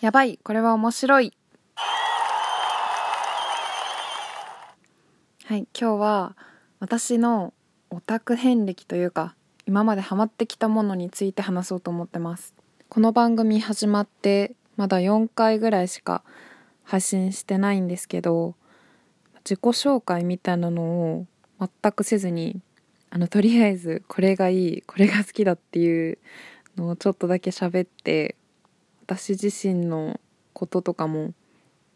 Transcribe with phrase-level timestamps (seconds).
[0.00, 1.32] やばいこれは面白い。
[5.46, 6.36] はい今日は
[6.80, 7.54] 私の
[7.90, 9.34] オタク遍歴というか
[9.66, 12.54] 今までハマってきたものについて話そうと思ってます。
[12.88, 16.22] この番組始まってまだ4回ぐらいしか
[16.82, 18.54] 配信してないんですけど
[19.38, 21.26] 自己紹介みたいなのを
[21.60, 22.60] 全くせずに
[23.10, 26.18] あのとりあえずこれがいいこれが好きだっていう
[26.76, 28.36] のをちょっとだけ喋って
[29.04, 30.18] 私自身の
[30.54, 31.34] こととかも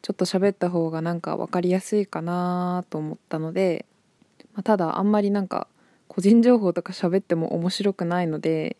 [0.03, 3.87] ちょっと喋った方がなんか分かりやすいかなと思ったので、
[4.53, 5.69] まあ、ただあんまりなんか
[6.07, 8.77] 個人情報とか喋っても面白くないので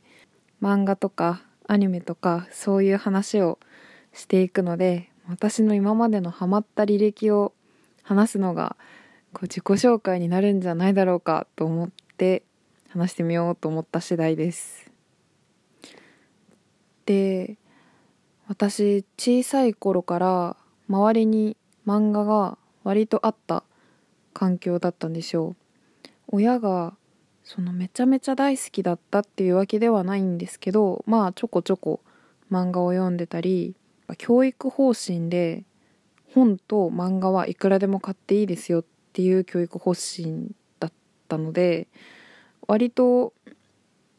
[0.61, 3.59] 漫画とかアニメとかそういう話を
[4.13, 7.55] していくので私の今までのハマった履歴を
[8.03, 8.77] 話すのが
[9.33, 12.43] こう自己紹介になるんじゃないだろうかと思って
[12.91, 14.91] 話してみようと思った次第です。
[17.07, 17.57] で
[18.49, 20.57] 私小さい頃から
[20.89, 23.63] 周りに漫画が割とあった
[24.33, 25.55] 環境だったんですよ。
[26.29, 26.95] 親が
[27.45, 32.01] そのめちゃめちゃ大好きだったっていうわけではないんですけどまあちょこちょこ
[32.51, 33.75] 漫画を読んでたり
[34.17, 35.65] 教育方針で
[36.35, 40.93] 本と漫画はいくらでも買っていいですよっていう教育方針だっ
[41.29, 41.89] たので
[42.67, 43.33] 割と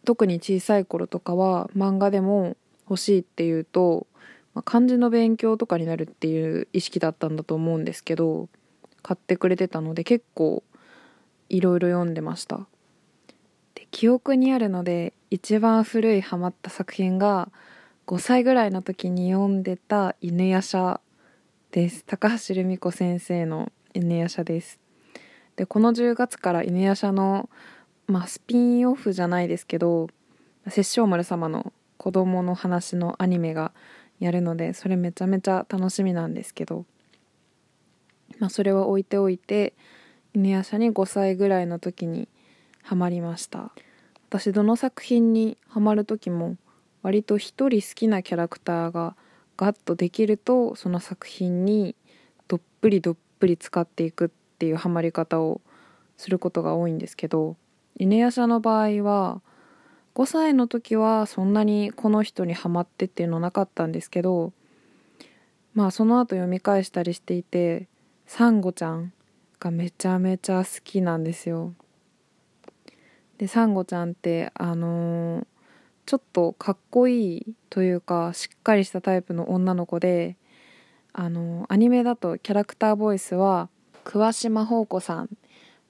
[0.05, 2.57] 特に小さい頃とかは漫画でも
[2.89, 4.07] 欲しいっていうと
[4.59, 8.49] まあ、漢字の勉強とかになるっていう意識だったんだと思うんですけど
[9.01, 10.63] 買ってくれてたので結構
[11.47, 12.67] いろいろ読んでました。
[13.73, 17.49] で記憶にあるので一番古いハマった作品が
[18.05, 20.99] 5歳ぐらいの時に読んでた「犬夜叉」
[21.71, 22.03] です。
[22.03, 24.77] 高橋留美子先生の「犬夜叉」です。
[25.55, 27.49] でこの10月から犬夜叉の、
[28.07, 30.09] まあ、スピンオフじゃないですけど
[30.67, 33.71] 殺生丸様の子供の話のアニメが
[34.19, 36.85] やるのでそれめちゃめちゃ楽しみなんですけど、
[38.39, 39.73] まあ、それは置いておいて
[40.33, 42.27] 犬夜叉に5歳ぐらいの時に
[42.83, 43.71] ハマりました。
[44.29, 46.55] 私どの作品にハマる時も
[47.01, 49.15] 割と一人好きなキャラクターが
[49.57, 51.95] ガッとできるとその作品に
[52.47, 54.29] どっぷりどっぷり使っていくっ
[54.59, 55.61] ていうハマり方を
[56.15, 57.55] することが多いんですけど
[57.97, 59.41] 犬夜叉の場合は
[60.15, 64.51] 5歳の時はそんなにこの人にハマってっていうのなかったんですけど
[65.73, 67.87] まあその後読み返したりしていて
[68.25, 69.13] サンゴちゃん
[69.59, 71.73] がめちゃめちゃ好きなんですよ。
[73.37, 75.45] でサンゴちゃんってあのー、
[76.05, 80.35] ちょっとかっこいいというかしっかりしたタイプの女の子で
[81.13, 83.69] あのー、アニメだとキャラクターボイスは
[84.03, 85.29] 桑島宝子さん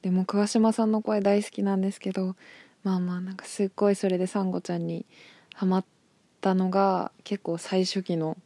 [0.01, 2.35] でも桑島さんの声大好きなんですけど
[2.83, 5.05] まあまあなんかすっごいそれでサンゴちゃんに
[5.53, 5.85] ハマっ
[6.41, 8.37] たのが結構最初期の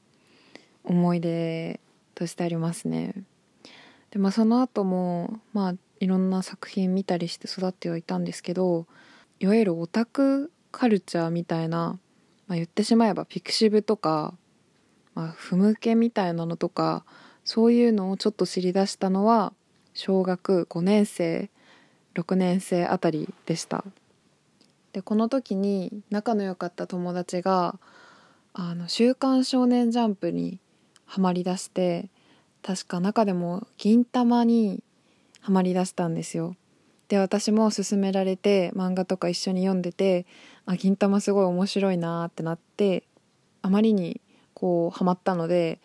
[0.83, 1.79] 思い出
[2.15, 3.13] としてありますね。
[4.11, 8.87] でまあその後もまあいろんな作品見たりして育ってはいたんですけど
[9.39, 11.99] いわゆるオタクカルチャーみたいな、
[12.47, 14.33] まあ、言ってしまえばピクシブとか、
[15.15, 17.05] まあ、ふむけみたいなのとか
[17.45, 19.53] そういうのをちょっと知り出したのは
[19.93, 21.49] 小学5年生
[22.15, 23.83] 6年生あたりでした。
[24.93, 27.79] でこの時に仲の良かった友達が
[28.53, 30.59] 「あの週刊少年ジャンプ」に
[31.05, 32.09] はまりだして
[32.61, 34.83] 確か中でも「銀魂」に
[35.41, 36.55] はまりだしたんですよ。
[37.09, 40.25] で私も勧められて漫画とか一緒に読んでて
[40.65, 43.03] 「あ銀魂すごい面白いな」ってなって
[43.61, 44.21] あまりに
[44.53, 45.79] こうハマったので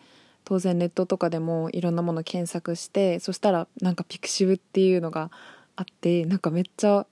[0.45, 5.31] 当然ネットとかでもいろんなもの検索してそしたらなんかピクシブっていうのが
[5.75, 7.05] あってなんかめっちゃ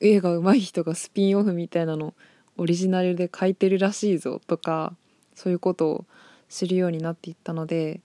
[0.00, 2.14] 絵が上手い人がスピンオフみたいなの
[2.56, 4.94] オリジナルで描いてるらしいぞとか
[5.34, 6.04] そういうことを
[6.48, 8.00] 知るようになっていったので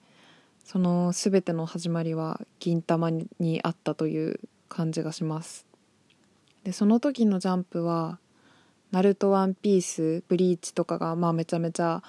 [0.64, 4.40] その全ての始まりは銀魂にあったという
[4.70, 5.66] 感じがします。
[6.64, 8.20] でその時のジャンプは
[8.92, 12.02] 「ナルトワンピース」「ブリーチ」とかがまあめちゃめちゃ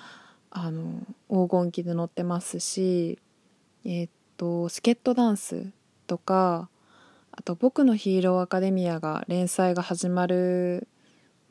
[0.50, 3.18] あの黄金期で載ってますし
[3.84, 5.66] えー、っとスケットダンス
[6.06, 6.68] とか
[7.36, 10.86] あと「僕のヒーローアカデミア」が連載が始まる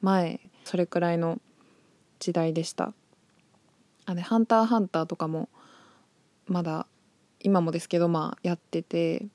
[0.01, 1.41] 前それくらいの
[2.19, 2.93] 時代でした。
[4.05, 5.49] あで「ハンターハンター」とかも
[6.47, 6.87] まだ
[7.41, 9.27] 今もですけどまあやってて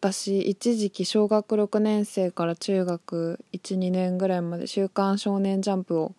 [0.00, 6.14] 私一時期小学6年生から中学12年ぐらいまで「週刊少年ジャンプ」を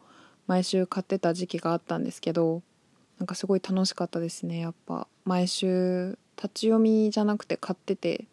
[0.47, 2.61] 毎週買ってた時期があったんですけど
[3.19, 4.59] なんかすごい楽しかったですね。
[4.59, 8.25] やっぱ毎週立ち読みじゃなくて買ってて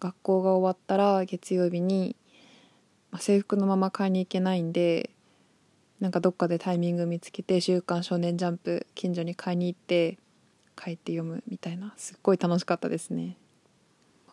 [0.00, 2.16] 学校が終わったら月曜日に、
[3.18, 5.10] 制服のまま買いに行けないんで
[6.00, 10.18] なんかどっかでタイミング見つけて「週刊少年ジャンプ」近所に買いに行って
[10.76, 13.38] 帰って読むみたいなすっごい楽しかったですね。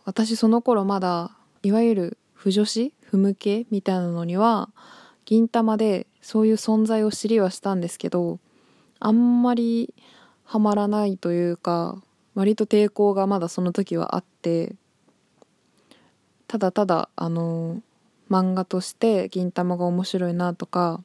[0.06, 4.70] 私その頃まだいわゆる不女子不向けみたいなのには
[5.24, 8.40] 銀玉でそういう存在を知りはしたんですけど
[9.00, 9.94] あんまり
[10.44, 12.04] ハマらないというか
[12.36, 14.76] 割と抵抗がまだその時はあって
[16.54, 17.82] ただただあの
[18.30, 21.04] 漫画として銀玉が面白いなとか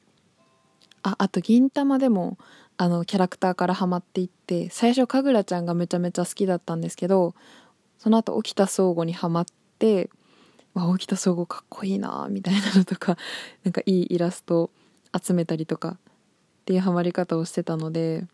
[1.01, 2.37] ああと銀玉でも
[2.77, 7.33] あのキャラクターからハマっていって最初神楽ちゃんがめちゃめちゃ好きだったんですけど
[7.97, 9.45] その後沖田総合にハマっ
[9.79, 10.11] て
[10.75, 13.17] わ沖田総合かっこいいなみたいなのとか
[13.65, 14.69] なんかいいイラスト
[15.19, 15.97] 集めたりとかっ
[16.65, 18.27] ていうハマり方をしてたので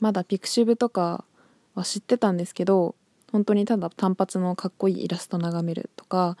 [0.00, 1.26] まだピクシブとか
[1.74, 2.94] は知ってたんですけど
[3.32, 6.36] 本当にただ単発のかっこいいイラスト眺めるとか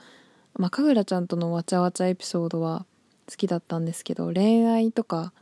[0.54, 2.86] まあ神楽ちゃんとのわちゃわちゃエピソードは
[3.28, 5.32] 好きだったんですけど恋愛とか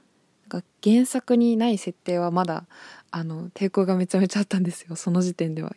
[0.49, 2.67] なんか原作にない設定はまだ
[3.11, 5.75] あの抵抗がめちゃめちゃあったんですよその時点では。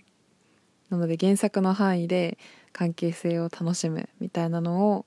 [0.89, 2.37] なので原作の範囲で
[2.71, 5.05] 関係性を楽しむみたいなのを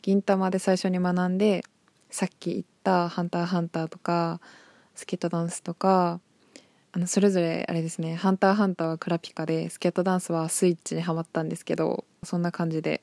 [0.00, 1.64] 銀魂で最初に学んで
[2.10, 4.40] さっき言った「ハンターハンター」とか
[4.94, 6.20] 「スケートダンス」とか
[6.92, 13.02] あのそれぞれあれですね「ハンターハンター」はクラピカでスケートダンスはスイッチにはまったんですけどそんな感じで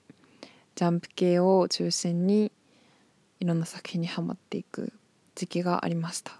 [0.75, 2.51] ジャンプ系を中心に
[3.39, 4.91] いろんな作品にはまっていく
[5.35, 6.39] 時期がありました。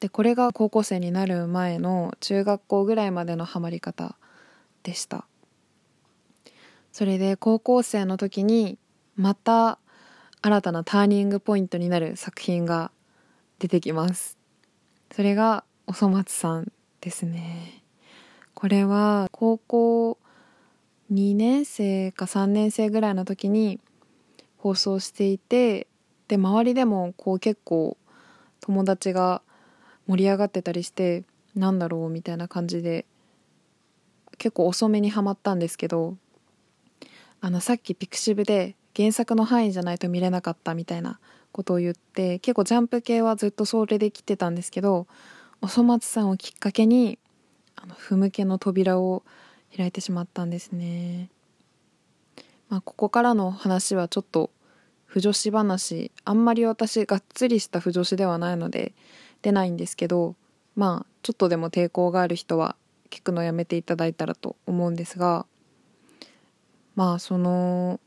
[0.00, 4.16] でこれが高校生になる前の中学校ぐらいまでのハマり方
[4.82, 5.26] でした。
[6.92, 8.78] それで高校生の時に
[9.16, 9.78] また
[10.42, 12.90] 新たなターニングポイントになる作品が
[13.58, 14.38] 出てきます。
[15.10, 17.82] それがおそ松さんですね。
[18.54, 20.18] これは高校
[21.12, 23.80] 2年生か3年生ぐらいの時に
[24.56, 25.86] 放送していて
[26.28, 27.98] で周りでもこう結構
[28.60, 29.42] 友達が
[30.06, 33.04] 盛り上がってたりしてなんだろうみたいな感じで
[34.38, 36.16] 結構遅めにはまったんですけど
[37.40, 41.18] あのさっきピクシブで原作の範囲じゃないと見れなかったみたいな
[41.52, 45.06] ことを言って結構ジャンプ系はずっとそれで来てたんですけど
[45.64, 47.18] おそ松さんをきっかけに
[47.74, 49.22] あの不向けの扉を
[49.74, 51.30] 開いてしまったんですね。
[52.68, 54.50] まあ、ここからの話はちょっと
[55.06, 58.92] 不女子話あんまり私がっつりした不女子ではないので
[59.40, 60.34] 出ないんですけど
[60.76, 62.76] まあちょっとでも抵抗がある人は
[63.08, 65.46] 聞くのやめていただいたらと思うんですが
[66.94, 68.00] まあその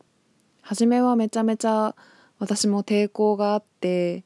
[0.61, 1.95] 初めはめちゃめちゃ
[2.37, 4.23] 私も抵抗があって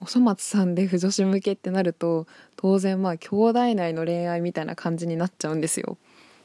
[0.00, 2.26] おそ松さんで不女子向けってなると
[2.56, 5.98] 当然まあ兄弟内の恋愛みたいな感じになっちゃうんですよ。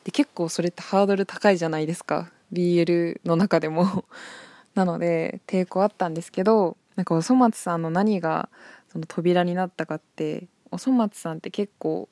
[0.04, 4.06] で結構それってハードル高いじゃないですか BL の中でも
[4.76, 8.50] なので抵抗あったんですけどなんかおそ松さんの何が
[8.92, 12.08] その扉になったかっておそ松さんって結構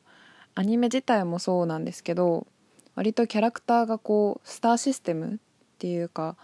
[0.56, 2.48] アニメ自体もそうなんですけど
[2.95, 5.38] 割とキャラクターがこうスターシステムっ
[5.78, 6.36] ていうか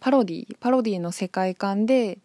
[0.00, 2.18] パロディパロディの世界観で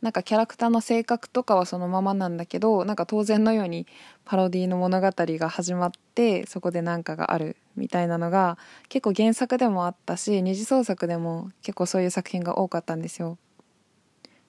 [0.00, 3.86] なんかキャラクターの性格とかはそのままなんだけどなんか当然のように
[4.24, 8.58] パロディの物語が始まってそこで何かがあるみたいなのが
[8.88, 13.38] 結構原作でもあったし二次創作でも結構そういう作品が多かったんですよ。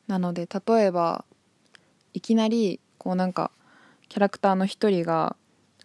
[0.08, 1.26] なので例えば
[2.14, 3.52] いきなりこうなんか
[4.08, 5.36] キャラクターの一人が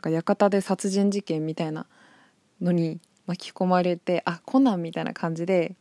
[0.02, 1.86] 館で殺人事件みたいな
[2.60, 5.76] のに巻き込まれてあコナンみたいな感じで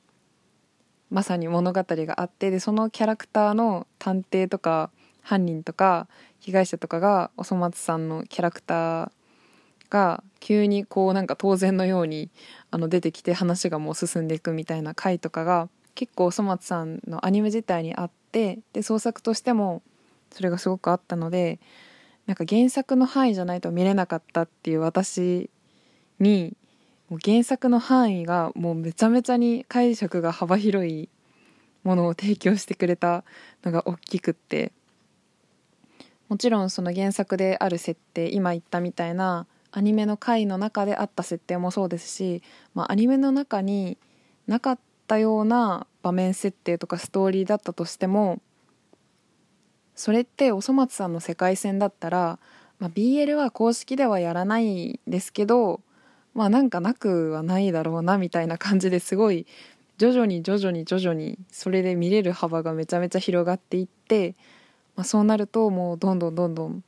[1.14, 4.90] まさに物語があってでそのキャラクターの探偵とか
[5.22, 6.08] 犯人とか
[6.40, 9.12] 被害者とかがおそ松さんのキャラクター
[9.92, 12.32] が急にこうなんか当然のように
[12.72, 19.84] あの出てきて話がもう進んでいくみたいな回とかが結構おそ松さんのアニメ自体にあってで創作としても
[20.32, 21.60] それがすごくあったので
[22.26, 25.52] なんか原作の範囲じゃないと見れなかったっていう私
[26.20, 26.58] に
[27.14, 31.10] もう原作の範囲がもうめちゃめちゃに解釈が幅広い
[31.84, 33.24] ものを提供してくれた
[33.64, 34.72] のが大きくって。
[36.28, 42.42] もちろんその原作である設定今言ったみたいなアニメの回の中であった設定もそうですし、
[42.74, 44.00] まあ、アニメの中に
[44.48, 48.42] なかったような場面設定とかストーリーだったとしても
[49.94, 52.40] それっておそ松さんの世界線だったら、
[52.80, 55.82] まあ、BL は公式ではやらないですけど
[56.34, 59.46] まあなんかなくはないだろうなみたいな感じですごい
[59.98, 64.36] 徐々に徐々に徐々にそれで見れる幅がめちゃめちゃ広がっていって、
[64.96, 66.84] まあ、そうなるともうどんどんどんどん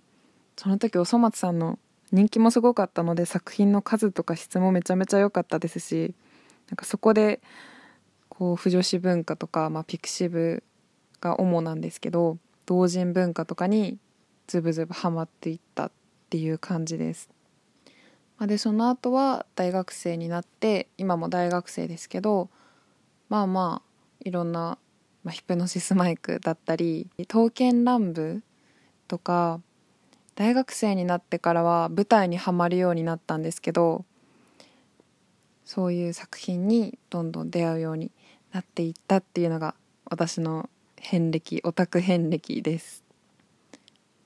[0.57, 1.77] その時おそ松さんの
[2.11, 6.15] 人気もすごかったので作品の数とか質もめちゃめちゃ良かったですし
[6.69, 7.41] なんかそこで
[8.29, 10.63] こう不女子文化とか、まあ、ピクシブ
[11.21, 13.97] が主なんですけど同人文化とかに
[14.47, 15.91] ズブズブハマっていったっ
[16.29, 17.29] ていう感じです。
[18.41, 22.49] でその後は大学生になって今も大学生ですけど
[23.29, 23.89] まあまあ
[24.23, 24.77] いろんな、
[25.23, 28.41] まあ、ヒプノシスマイクだったり刀剣乱舞
[29.07, 29.61] とか
[30.35, 34.03] 大学生になってからは舞台にはまるようになったんですけど
[35.63, 38.11] そういう作品にどんどん出会うように
[38.51, 39.75] なっていったっていうのが
[40.05, 43.03] 私の遍歴オタク遍歴です。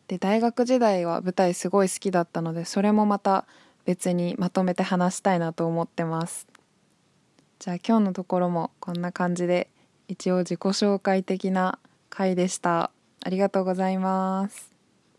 [0.08, 3.46] で大学時代は舞台すごい好きだったのでそれもまた
[3.90, 6.46] 別にまとめて話したいなと思ってます。
[7.58, 9.68] じゃあ今日のところもこんな感じで
[10.08, 11.80] 一応自己紹介的な
[12.12, 12.92] 回でした。
[13.26, 14.69] ありがとうございます。